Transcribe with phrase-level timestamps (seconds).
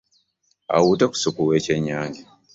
[0.75, 2.23] Awuute ku ssupu w'ekyennyanja.